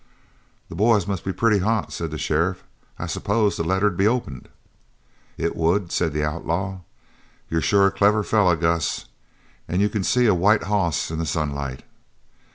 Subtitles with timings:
[0.69, 2.63] "The boys must be pretty hot," said the sheriff.
[2.97, 4.49] "I suppose the letter'd be opened."
[5.37, 6.79] "It would," said the outlaw.
[7.51, 9.05] "You're sure a clever feller, Gus.
[9.69, 11.83] You c'n see a white hoss in the sunlight.